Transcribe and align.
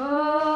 Oh. 0.00 0.47